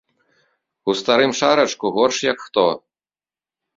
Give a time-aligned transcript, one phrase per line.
[0.89, 2.65] У старым шарачку, горш як хто.